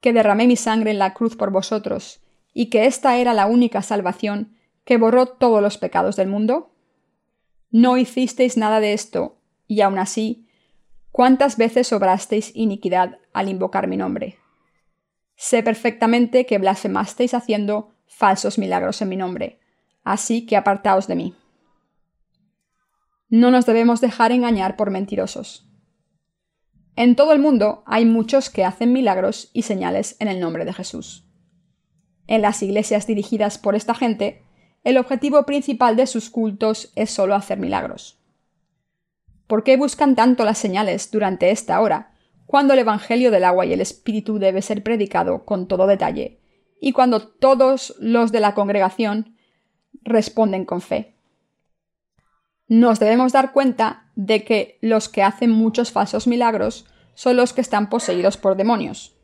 ¿Que 0.00 0.14
derramé 0.14 0.46
mi 0.46 0.56
sangre 0.56 0.92
en 0.92 0.98
la 0.98 1.12
cruz 1.12 1.36
por 1.36 1.50
vosotros 1.50 2.20
y 2.54 2.66
que 2.70 2.86
esta 2.86 3.18
era 3.18 3.34
la 3.34 3.46
única 3.46 3.82
salvación 3.82 4.56
que 4.84 4.96
borró 4.96 5.26
todos 5.26 5.60
los 5.60 5.76
pecados 5.76 6.16
del 6.16 6.28
mundo? 6.28 6.70
No 7.70 7.98
hicisteis 7.98 8.56
nada 8.56 8.80
de 8.80 8.92
esto, 8.92 9.36
y 9.66 9.80
aun 9.80 9.98
así 9.98 10.46
¿Cuántas 11.12 11.58
veces 11.58 11.92
obrasteis 11.92 12.52
iniquidad 12.54 13.18
al 13.34 13.50
invocar 13.50 13.86
mi 13.86 13.98
nombre? 13.98 14.38
Sé 15.36 15.62
perfectamente 15.62 16.46
que 16.46 16.56
blasfemasteis 16.56 17.34
haciendo 17.34 17.91
falsos 18.12 18.58
milagros 18.58 19.02
en 19.02 19.08
mi 19.08 19.16
nombre, 19.16 19.58
así 20.04 20.46
que 20.46 20.56
apartaos 20.56 21.06
de 21.06 21.16
mí. 21.16 21.34
No 23.28 23.50
nos 23.50 23.66
debemos 23.66 24.00
dejar 24.00 24.30
engañar 24.30 24.76
por 24.76 24.90
mentirosos. 24.90 25.66
En 26.94 27.16
todo 27.16 27.32
el 27.32 27.38
mundo 27.38 27.82
hay 27.86 28.04
muchos 28.04 28.50
que 28.50 28.64
hacen 28.64 28.92
milagros 28.92 29.50
y 29.54 29.62
señales 29.62 30.16
en 30.20 30.28
el 30.28 30.38
nombre 30.38 30.64
de 30.66 30.74
Jesús. 30.74 31.26
En 32.26 32.42
las 32.42 32.62
iglesias 32.62 33.06
dirigidas 33.06 33.56
por 33.56 33.74
esta 33.74 33.94
gente, 33.94 34.42
el 34.84 34.98
objetivo 34.98 35.44
principal 35.46 35.96
de 35.96 36.06
sus 36.06 36.28
cultos 36.28 36.92
es 36.94 37.10
solo 37.10 37.34
hacer 37.34 37.58
milagros. 37.58 38.20
¿Por 39.46 39.64
qué 39.64 39.76
buscan 39.76 40.14
tanto 40.14 40.44
las 40.44 40.58
señales 40.58 41.10
durante 41.10 41.50
esta 41.50 41.80
hora, 41.80 42.14
cuando 42.46 42.74
el 42.74 42.80
Evangelio 42.80 43.30
del 43.30 43.44
agua 43.44 43.64
y 43.64 43.72
el 43.72 43.80
Espíritu 43.80 44.38
debe 44.38 44.60
ser 44.60 44.82
predicado 44.82 45.46
con 45.46 45.66
todo 45.66 45.86
detalle, 45.86 46.41
y 46.84 46.90
cuando 46.90 47.20
todos 47.28 47.94
los 48.00 48.32
de 48.32 48.40
la 48.40 48.54
congregación 48.54 49.36
responden 50.02 50.64
con 50.64 50.80
fe. 50.80 51.14
Nos 52.66 52.98
debemos 52.98 53.32
dar 53.32 53.52
cuenta 53.52 54.10
de 54.16 54.42
que 54.42 54.78
los 54.82 55.08
que 55.08 55.22
hacen 55.22 55.50
muchos 55.50 55.92
falsos 55.92 56.26
milagros 56.26 56.86
son 57.14 57.36
los 57.36 57.52
que 57.52 57.60
están 57.60 57.88
poseídos 57.88 58.36
por 58.36 58.56
demonios. 58.56 59.16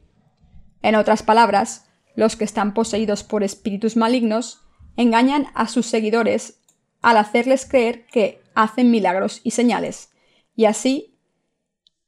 En 0.83 0.95
otras 0.95 1.25
palabras, 1.25 1.91
los 2.15 2.37
que 2.37 2.45
están 2.45 2.75
poseídos 2.75 3.25
por 3.25 3.43
espíritus 3.43 3.97
malignos 3.97 4.61
engañan 4.97 5.49
a 5.55 5.67
sus 5.67 5.87
seguidores 5.87 6.61
al 7.03 7.17
hacerles 7.17 7.67
creer 7.67 8.07
que 8.07 8.41
hacen 8.55 8.93
milagros 8.93 9.41
y 9.43 9.51
señales, 9.51 10.11
y 10.55 10.67
así 10.67 11.19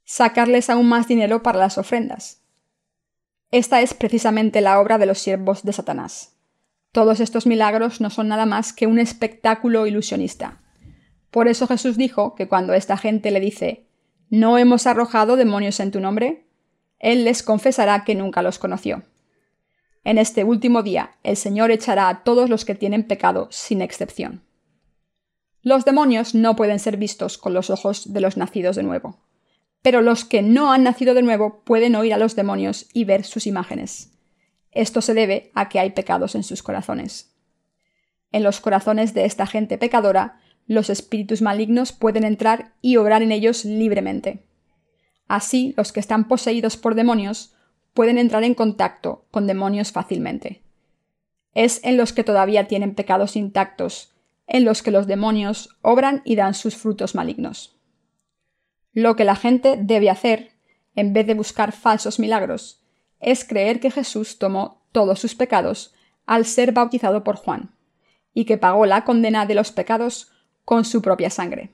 sacarles 0.05 0.71
aún 0.71 0.89
más 0.89 1.09
dinero 1.09 1.43
para 1.43 1.59
las 1.59 1.77
ofrendas. 1.77 2.40
Esta 3.51 3.83
es 3.83 3.95
precisamente 3.95 4.61
la 4.61 4.81
obra 4.81 4.99
de 4.99 5.07
los 5.07 5.19
siervos 5.19 5.65
de 5.65 5.73
Satanás. 5.73 6.37
Todos 6.93 7.19
estos 7.21 7.47
milagros 7.47 8.01
no 8.01 8.11
son 8.11 8.29
nada 8.29 8.47
más 8.47 8.73
que 8.73 8.87
un 8.87 8.99
espectáculo 8.99 9.87
ilusionista. 9.87 10.61
Por 11.31 11.49
eso 11.49 11.67
Jesús 11.67 11.97
dijo 11.97 12.35
que 12.35 12.49
cuando 12.49 12.75
esta 12.75 12.97
gente 12.97 13.31
le 13.31 13.41
dice 13.41 13.87
¿No 14.29 14.59
hemos 14.59 14.87
arrojado 14.87 15.35
demonios 15.35 15.81
en 15.81 15.91
tu 15.91 15.99
nombre? 15.99 16.47
Él 17.01 17.25
les 17.25 17.43
confesará 17.43 18.05
que 18.05 18.15
nunca 18.15 18.43
los 18.43 18.61
conoció. 18.61 19.03
En 20.05 20.19
este 20.19 20.45
último 20.45 20.85
día, 20.85 21.17
el 21.25 21.37
Señor 21.37 21.73
echará 21.73 22.09
a 22.09 22.23
todos 22.23 22.49
los 22.49 22.65
que 22.65 22.77
tienen 22.77 23.07
pecado 23.07 23.49
sin 23.51 23.83
excepción. 23.83 24.45
Los 25.63 25.85
demonios 25.85 26.35
no 26.35 26.55
pueden 26.55 26.79
ser 26.79 26.97
vistos 26.97 27.37
con 27.37 27.53
los 27.53 27.71
ojos 27.71 28.13
de 28.13 28.21
los 28.21 28.37
nacidos 28.37 28.77
de 28.77 28.85
nuevo, 28.85 29.19
pero 29.83 30.03
los 30.03 30.25
que 30.25 30.43
no 30.43 30.73
han 30.73 30.85
nacido 30.85 31.15
de 31.15 31.23
nuevo 31.23 31.63
pueden 31.65 31.95
oír 31.95 32.13
a 32.13 32.19
los 32.19 32.37
demonios 32.37 32.89
y 32.93 33.05
ver 33.05 33.25
sus 33.25 33.47
imágenes. 33.47 34.13
Esto 34.71 35.01
se 35.01 35.15
debe 35.15 35.51
a 35.55 35.69
que 35.69 35.81
hay 35.81 35.91
pecados 35.91 36.35
en 36.35 36.43
sus 36.43 36.63
corazones. 36.63 37.35
En 38.33 38.43
los 38.43 38.61
corazones 38.61 39.15
de 39.15 39.25
esta 39.25 39.47
gente 39.47 39.79
pecadora, 39.79 40.41
los 40.67 40.91
espíritus 40.91 41.43
malignos 41.43 41.93
pueden 41.93 42.25
entrar 42.25 42.75
y 42.81 42.97
obrar 42.97 43.23
en 43.23 43.33
ellos 43.33 43.65
libremente. 43.65 44.47
Así, 45.27 45.75
los 45.77 45.93
que 45.93 46.01
están 46.01 46.29
poseídos 46.29 46.77
por 46.77 46.95
demonios 46.95 47.55
pueden 47.95 48.19
entrar 48.19 48.45
en 48.45 48.55
contacto 48.55 49.27
con 49.31 49.47
demonios 49.47 49.91
fácilmente. 49.91 50.63
Es 51.55 51.81
en 51.83 51.97
los 51.97 52.13
que 52.13 52.23
todavía 52.23 52.69
tienen 52.69 52.95
pecados 52.95 53.35
intactos, 53.35 54.15
en 54.47 54.65
los 54.65 54.83
que 54.83 54.93
los 54.93 55.07
demonios 55.09 55.77
obran 55.83 56.23
y 56.25 56.37
dan 56.37 56.55
sus 56.55 56.77
frutos 56.77 57.15
malignos. 57.15 57.80
Lo 58.93 59.17
que 59.17 59.25
la 59.25 59.37
gente 59.37 59.77
debe 59.79 60.11
hacer, 60.11 60.53
en 60.95 61.13
vez 61.13 61.27
de 61.27 61.35
buscar 61.35 61.73
falsos 61.73 62.19
milagros, 62.19 62.83
es 63.21 63.45
creer 63.45 63.81
que 63.81 63.91
Jesús 63.91 64.39
tomó 64.39 64.83
todos 64.93 65.19
sus 65.21 65.35
pecados 65.35 65.95
al 66.27 66.45
ser 66.45 66.73
bautizado 66.73 67.25
por 67.25 67.37
Juan, 67.37 67.75
y 68.35 68.45
que 68.45 68.59
pagó 68.59 68.87
la 68.87 69.05
condena 69.05 69.47
de 69.47 69.55
los 69.55 69.73
pecados 69.73 70.31
con 70.65 70.85
su 70.85 71.03
propia 71.03 71.31
sangre. 71.31 71.71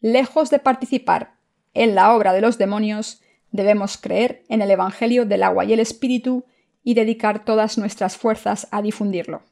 Lejos 0.00 0.50
de 0.50 0.58
participar 0.58 1.34
en 1.74 1.94
la 1.94 2.14
obra 2.14 2.32
de 2.32 2.40
los 2.40 2.58
demonios, 2.58 3.20
Debemos 3.50 3.96
creer 3.96 4.44
en 4.48 4.60
el 4.62 4.70
Evangelio 4.70 5.24
del 5.24 5.42
agua 5.42 5.64
y 5.64 5.72
el 5.72 5.80
Espíritu 5.80 6.44
y 6.84 6.94
dedicar 6.94 7.44
todas 7.44 7.78
nuestras 7.78 8.16
fuerzas 8.16 8.68
a 8.70 8.82
difundirlo. 8.82 9.42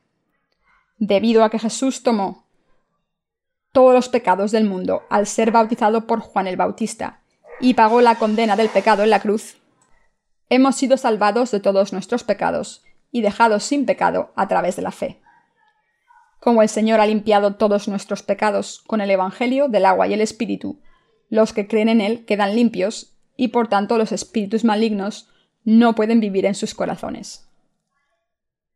Debido 0.99 1.45
a 1.45 1.51
que 1.51 1.59
Jesús 1.59 2.03
tomó 2.03 2.46
todos 3.77 3.93
los 3.93 4.09
pecados 4.09 4.53
del 4.53 4.65
mundo 4.65 5.03
al 5.11 5.27
ser 5.27 5.51
bautizado 5.51 6.07
por 6.07 6.21
Juan 6.21 6.47
el 6.47 6.57
Bautista 6.57 7.21
y 7.61 7.75
pagó 7.75 8.01
la 8.01 8.15
condena 8.15 8.57
del 8.57 8.71
pecado 8.71 9.03
en 9.03 9.11
la 9.11 9.21
cruz, 9.21 9.59
hemos 10.49 10.77
sido 10.77 10.97
salvados 10.97 11.51
de 11.51 11.61
todos 11.61 11.93
nuestros 11.93 12.25
pecados 12.25 12.83
y 13.13 13.21
dejados 13.21 13.65
sin 13.65 13.85
pecado 13.85 14.33
a 14.35 14.49
través 14.49 14.77
de 14.77 14.83
la 14.83 14.93
fe. 14.93 15.21
Como 16.41 16.63
el 16.63 16.71
Señor 16.71 17.01
ha 17.01 17.07
limpiado 17.07 17.57
todos 17.57 17.87
nuestros 17.87 18.23
pecados 18.23 18.83
con 18.87 19.03
el 19.03 19.11
Evangelio 19.11 19.69
del 19.69 19.85
agua 19.85 20.09
y 20.09 20.15
el 20.15 20.23
Espíritu, 20.23 20.81
los 21.29 21.53
que 21.53 21.69
creen 21.69 21.91
en 21.91 22.01
Él 22.01 22.25
quedan 22.25 22.57
limpios 22.57 23.19
y 23.37 23.49
por 23.49 23.69
tanto 23.69 23.99
los 23.99 24.11
espíritus 24.11 24.65
malignos 24.65 25.29
no 25.65 25.95
pueden 25.95 26.21
vivir 26.21 26.47
en 26.47 26.55
sus 26.55 26.75
corazones. 26.75 27.47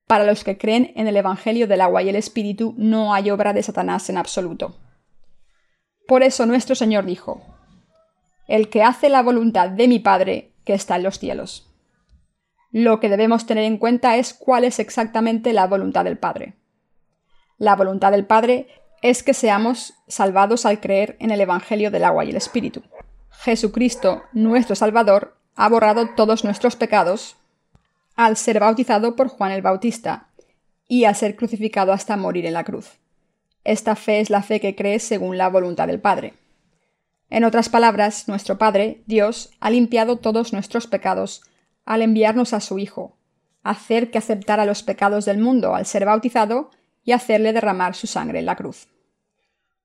Para 0.06 0.24
los 0.24 0.44
que 0.44 0.58
creen 0.58 0.92
en 0.94 1.06
el 1.06 1.16
Evangelio 1.16 1.66
del 1.66 1.80
agua 1.80 2.02
y 2.02 2.10
el 2.10 2.16
Espíritu 2.16 2.74
no 2.76 3.14
hay 3.14 3.30
obra 3.30 3.54
de 3.54 3.62
Satanás 3.62 4.10
en 4.10 4.18
absoluto. 4.18 4.76
Por 6.10 6.24
eso 6.24 6.44
nuestro 6.44 6.74
Señor 6.74 7.04
dijo, 7.04 7.40
El 8.48 8.68
que 8.68 8.82
hace 8.82 9.08
la 9.08 9.22
voluntad 9.22 9.68
de 9.68 9.86
mi 9.86 10.00
Padre 10.00 10.50
que 10.64 10.74
está 10.74 10.96
en 10.96 11.04
los 11.04 11.20
cielos. 11.20 11.70
Lo 12.72 12.98
que 12.98 13.08
debemos 13.08 13.46
tener 13.46 13.62
en 13.62 13.78
cuenta 13.78 14.16
es 14.16 14.34
cuál 14.34 14.64
es 14.64 14.80
exactamente 14.80 15.52
la 15.52 15.68
voluntad 15.68 16.02
del 16.02 16.18
Padre. 16.18 16.54
La 17.58 17.76
voluntad 17.76 18.10
del 18.10 18.26
Padre 18.26 18.66
es 19.02 19.22
que 19.22 19.34
seamos 19.34 19.94
salvados 20.08 20.66
al 20.66 20.80
creer 20.80 21.16
en 21.20 21.30
el 21.30 21.42
Evangelio 21.42 21.92
del 21.92 22.02
agua 22.02 22.24
y 22.24 22.30
el 22.30 22.36
Espíritu. 22.36 22.82
Jesucristo, 23.30 24.24
nuestro 24.32 24.74
Salvador, 24.74 25.36
ha 25.54 25.68
borrado 25.68 26.08
todos 26.16 26.42
nuestros 26.42 26.74
pecados 26.74 27.36
al 28.16 28.36
ser 28.36 28.58
bautizado 28.58 29.14
por 29.14 29.28
Juan 29.28 29.52
el 29.52 29.62
Bautista 29.62 30.26
y 30.88 31.04
al 31.04 31.14
ser 31.14 31.36
crucificado 31.36 31.92
hasta 31.92 32.16
morir 32.16 32.46
en 32.46 32.54
la 32.54 32.64
cruz. 32.64 32.98
Esta 33.64 33.96
fe 33.96 34.20
es 34.20 34.30
la 34.30 34.42
fe 34.42 34.60
que 34.60 34.74
cree 34.74 34.98
según 34.98 35.36
la 35.38 35.48
voluntad 35.48 35.86
del 35.86 36.00
Padre. 36.00 36.34
En 37.28 37.44
otras 37.44 37.68
palabras, 37.68 38.26
nuestro 38.26 38.58
Padre, 38.58 39.02
Dios, 39.06 39.50
ha 39.60 39.70
limpiado 39.70 40.16
todos 40.16 40.52
nuestros 40.52 40.86
pecados 40.86 41.42
al 41.84 42.02
enviarnos 42.02 42.52
a 42.52 42.60
su 42.60 42.78
Hijo, 42.78 43.16
hacer 43.62 44.10
que 44.10 44.18
aceptara 44.18 44.64
los 44.64 44.82
pecados 44.82 45.24
del 45.24 45.38
mundo 45.38 45.74
al 45.74 45.86
ser 45.86 46.04
bautizado 46.04 46.70
y 47.04 47.12
hacerle 47.12 47.52
derramar 47.52 47.94
su 47.94 48.06
sangre 48.06 48.40
en 48.40 48.46
la 48.46 48.56
cruz. 48.56 48.88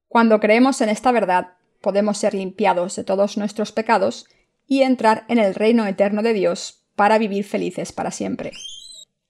Cuando 0.08 0.40
creemos 0.40 0.82
en 0.82 0.90
esta 0.90 1.12
verdad, 1.12 1.54
podemos 1.82 2.18
ser 2.18 2.34
limpiados 2.34 2.96
de 2.96 3.04
todos 3.04 3.38
nuestros 3.38 3.72
pecados 3.72 4.28
y 4.66 4.82
entrar 4.82 5.26
en 5.28 5.38
el 5.38 5.54
reino 5.54 5.86
eterno 5.86 6.24
de 6.24 6.34
Dios 6.34 6.86
para 6.96 7.18
vivir 7.18 7.44
felices 7.44 7.92
para 7.92 8.12
siempre. 8.12 8.52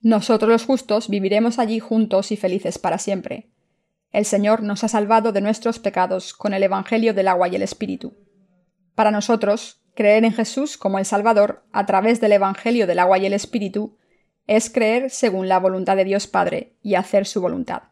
Nosotros 0.02 0.50
los 0.50 0.66
justos 0.66 1.10
viviremos 1.10 1.60
allí 1.60 1.80
juntos 1.80 2.32
y 2.32 2.38
felices 2.38 2.78
para 2.78 3.00
siempre. 3.00 3.50
El 4.16 4.24
Señor 4.24 4.64
nos 4.64 4.82
ha 4.86 4.88
salvado 4.88 5.34
de 5.34 5.42
nuestros 5.42 5.78
pecados 5.78 6.34
con 6.34 6.54
el 6.54 6.64
Evangelio 6.64 7.14
del 7.14 7.28
agua 7.28 7.50
y 7.50 7.56
el 7.58 7.62
Espíritu. 7.62 8.14
Para 8.96 9.12
nosotros, 9.12 9.82
creer 9.94 10.24
en 10.24 10.32
Jesús 10.32 10.78
como 10.78 11.00
el 11.00 11.06
Salvador 11.06 11.66
a 11.74 11.86
través 11.86 12.22
del 12.22 12.32
Evangelio 12.32 12.88
del 12.88 13.00
agua 13.00 13.18
y 13.18 13.26
el 13.26 13.34
Espíritu 13.34 13.98
es 14.48 14.70
creer 14.70 15.10
según 15.10 15.50
la 15.50 15.60
voluntad 15.60 15.98
de 15.98 16.06
Dios 16.06 16.28
Padre 16.28 16.78
y 16.82 16.96
hacer 16.96 17.26
su 17.26 17.42
voluntad. 17.42 17.90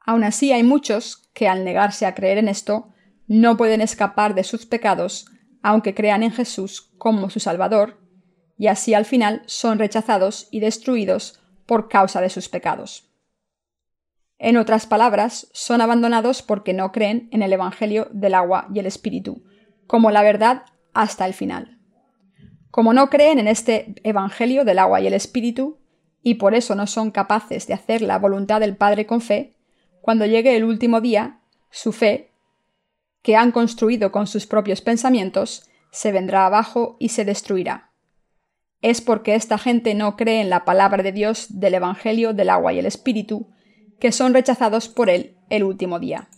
Aún 0.00 0.24
así 0.24 0.52
hay 0.52 0.62
muchos 0.62 1.28
que 1.34 1.48
al 1.48 1.64
negarse 1.64 2.06
a 2.06 2.14
creer 2.14 2.38
en 2.38 2.48
esto 2.48 2.88
no 3.26 3.58
pueden 3.58 3.82
escapar 3.82 4.34
de 4.34 4.42
sus 4.42 4.64
pecados 4.64 5.26
aunque 5.60 5.94
crean 5.94 6.22
en 6.22 6.32
Jesús 6.32 6.94
como 6.96 7.28
su 7.28 7.40
Salvador, 7.40 8.00
y 8.56 8.68
así 8.68 8.94
al 8.94 9.04
final 9.04 9.42
son 9.44 9.78
rechazados 9.78 10.48
y 10.50 10.60
destruidos 10.60 11.42
por 11.66 11.90
causa 11.90 12.22
de 12.22 12.30
sus 12.30 12.48
pecados. 12.48 13.13
En 14.46 14.58
otras 14.58 14.84
palabras, 14.84 15.48
son 15.54 15.80
abandonados 15.80 16.42
porque 16.42 16.74
no 16.74 16.92
creen 16.92 17.30
en 17.32 17.42
el 17.42 17.54
Evangelio 17.54 18.08
del 18.12 18.34
agua 18.34 18.68
y 18.74 18.78
el 18.78 18.84
Espíritu, 18.84 19.42
como 19.86 20.10
la 20.10 20.22
verdad 20.22 20.64
hasta 20.92 21.24
el 21.24 21.32
final. 21.32 21.78
Como 22.70 22.92
no 22.92 23.08
creen 23.08 23.38
en 23.38 23.48
este 23.48 23.94
Evangelio 24.02 24.66
del 24.66 24.80
agua 24.80 25.00
y 25.00 25.06
el 25.06 25.14
Espíritu, 25.14 25.78
y 26.22 26.34
por 26.34 26.54
eso 26.54 26.74
no 26.74 26.86
son 26.86 27.10
capaces 27.10 27.66
de 27.66 27.72
hacer 27.72 28.02
la 28.02 28.18
voluntad 28.18 28.60
del 28.60 28.76
Padre 28.76 29.06
con 29.06 29.22
fe, 29.22 29.56
cuando 30.02 30.26
llegue 30.26 30.54
el 30.54 30.64
último 30.64 31.00
día, 31.00 31.40
su 31.70 31.92
fe 31.92 32.30
que 33.22 33.36
han 33.36 33.50
construido 33.50 34.12
con 34.12 34.26
sus 34.26 34.46
propios 34.46 34.82
pensamientos, 34.82 35.70
se 35.90 36.12
vendrá 36.12 36.44
abajo 36.44 36.98
y 37.00 37.08
se 37.08 37.24
destruirá. 37.24 37.92
Es 38.82 39.00
porque 39.00 39.36
esta 39.36 39.56
gente 39.56 39.94
no 39.94 40.18
cree 40.18 40.42
en 40.42 40.50
la 40.50 40.66
palabra 40.66 41.02
de 41.02 41.12
Dios 41.12 41.46
del 41.48 41.72
Evangelio 41.72 42.34
del 42.34 42.50
agua 42.50 42.74
y 42.74 42.78
el 42.78 42.84
Espíritu, 42.84 43.53
que 44.04 44.12
son 44.12 44.34
rechazados 44.34 44.90
por 44.90 45.08
él 45.08 45.34
el 45.48 45.64
último 45.64 45.98
día. 45.98 46.28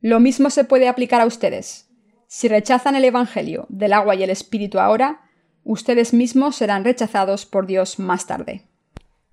Lo 0.00 0.18
mismo 0.18 0.48
se 0.48 0.64
puede 0.64 0.88
aplicar 0.88 1.20
a 1.20 1.26
ustedes. 1.26 1.90
Si 2.26 2.48
rechazan 2.48 2.94
el 2.94 3.04
Evangelio 3.04 3.66
del 3.68 3.92
agua 3.92 4.14
y 4.14 4.22
el 4.22 4.30
Espíritu 4.30 4.78
ahora, 4.78 5.20
ustedes 5.62 6.14
mismos 6.14 6.56
serán 6.56 6.84
rechazados 6.84 7.44
por 7.44 7.66
Dios 7.66 7.98
más 7.98 8.26
tarde. 8.26 8.62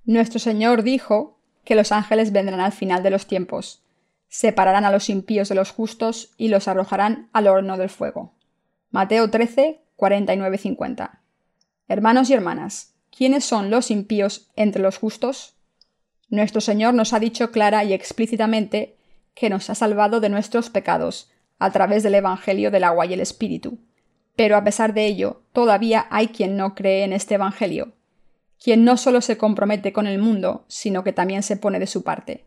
Nuestro 0.03 0.41
Señor 0.41 0.84
dijo 0.84 1.39
que 1.63 1.75
los 1.75 1.93
ángeles 1.93 2.34
vendrán 2.34 2.60
al 2.60 2.74
final 2.74 3.01
de 3.01 3.12
los 3.12 3.27
tiempos, 3.27 3.82
separarán 4.27 4.84
a 4.84 4.91
los 4.91 5.10
impíos 5.10 5.48
de 5.48 5.55
los 5.55 5.72
justos 5.72 6.34
y 6.36 6.50
los 6.50 6.67
arrojarán 6.67 7.29
al 7.32 7.48
horno 7.48 7.77
del 7.77 7.89
fuego. 7.89 8.34
Mateo 8.91 9.29
13, 9.29 9.79
49, 9.96 10.58
50. 10.58 11.22
Hermanos 11.88 12.29
y 12.29 12.34
hermanas, 12.34 12.96
¿quiénes 13.10 13.46
son 13.46 13.70
los 13.70 13.89
impíos 13.89 14.51
entre 14.58 14.82
los 14.82 14.98
justos? 14.98 15.55
Nuestro 16.34 16.62
Señor 16.62 16.96
nos 16.96 17.13
ha 17.13 17.20
dicho 17.20 17.52
clara 17.52 17.84
y 17.84 17.94
explícitamente 17.94 18.98
que 19.36 19.52
nos 19.52 19.70
ha 19.70 19.75
salvado 19.75 20.20
de 20.20 20.30
nuestros 20.30 20.72
pecados 20.72 21.30
a 21.60 21.70
través 21.70 22.02
del 22.02 22.16
Evangelio 22.16 22.72
del 22.72 22.86
agua 22.86 23.06
y 23.06 23.13
el 23.13 23.20
Espíritu. 23.20 23.78
Pero 24.36 24.58
a 24.58 24.63
pesar 24.63 24.96
de 24.96 25.06
ello, 25.06 25.44
todavía 25.54 26.08
hay 26.10 26.30
quien 26.30 26.58
no 26.58 26.74
cree 26.74 27.04
en 27.04 27.13
este 27.13 27.36
Evangelio. 27.36 27.94
quien 28.58 28.84
no 28.84 28.98
solo 28.98 29.22
se 29.22 29.38
compromete 29.38 29.94
con 29.94 30.08
el 30.08 30.18
mundo, 30.18 30.66
sino 30.68 31.04
que 31.04 31.13
también 31.13 31.44
se 31.44 31.56
pone 31.56 31.78
de 31.78 31.86
su 31.86 32.02
parte. 32.04 32.46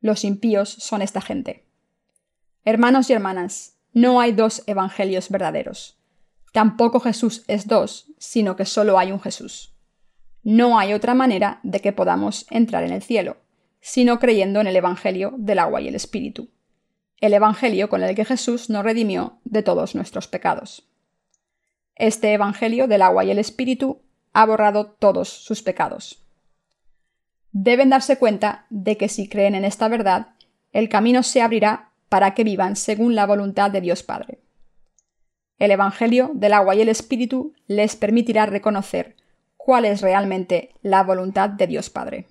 Los 0.00 0.22
impíos 0.22 0.68
son 0.68 1.02
esta 1.02 1.20
gente. 1.20 1.64
Hermanos 2.64 3.10
y 3.10 3.14
hermanas, 3.14 3.78
no 3.92 4.20
hay 4.20 4.30
dos 4.30 4.62
evangelios 4.66 5.28
verdaderos. 5.28 5.98
Tampoco 6.52 7.00
Jesús 7.00 7.42
es 7.48 7.66
dos, 7.66 8.12
sino 8.18 8.54
que 8.54 8.64
solo 8.64 8.96
hay 8.96 9.10
un 9.10 9.20
Jesús. 9.20 9.74
No 10.50 10.78
hay 10.78 10.94
otra 10.94 11.12
manera 11.12 11.60
de 11.62 11.80
que 11.80 11.92
podamos 11.92 12.46
entrar 12.48 12.82
en 12.82 12.90
el 12.90 13.02
cielo, 13.02 13.36
sino 13.82 14.18
creyendo 14.18 14.62
en 14.62 14.66
el 14.66 14.76
Evangelio 14.76 15.34
del 15.36 15.58
agua 15.58 15.82
y 15.82 15.88
el 15.88 15.94
Espíritu, 15.94 16.48
el 17.20 17.34
Evangelio 17.34 17.90
con 17.90 18.02
el 18.02 18.14
que 18.14 18.24
Jesús 18.24 18.70
nos 18.70 18.82
redimió 18.82 19.40
de 19.44 19.62
todos 19.62 19.94
nuestros 19.94 20.26
pecados. 20.26 20.88
Este 21.96 22.32
Evangelio 22.32 22.88
del 22.88 23.02
agua 23.02 23.26
y 23.26 23.30
el 23.30 23.38
Espíritu 23.38 24.00
ha 24.32 24.46
borrado 24.46 24.86
todos 24.86 25.28
sus 25.28 25.62
pecados. 25.62 26.24
Deben 27.52 27.90
darse 27.90 28.16
cuenta 28.16 28.64
de 28.70 28.96
que 28.96 29.10
si 29.10 29.28
creen 29.28 29.54
en 29.54 29.66
esta 29.66 29.86
verdad, 29.88 30.28
el 30.72 30.88
camino 30.88 31.22
se 31.24 31.42
abrirá 31.42 31.90
para 32.08 32.32
que 32.32 32.44
vivan 32.44 32.74
según 32.76 33.14
la 33.14 33.26
voluntad 33.26 33.70
de 33.70 33.82
Dios 33.82 34.02
Padre. 34.02 34.38
El 35.58 35.72
Evangelio 35.72 36.30
del 36.32 36.54
agua 36.54 36.74
y 36.74 36.80
el 36.80 36.88
Espíritu 36.88 37.52
les 37.66 37.96
permitirá 37.96 38.46
reconocer 38.46 39.17
cuál 39.68 39.84
es 39.84 40.00
realmente 40.00 40.70
la 40.80 41.02
voluntad 41.02 41.50
de 41.50 41.66
Dios 41.66 41.90
Padre. 41.90 42.24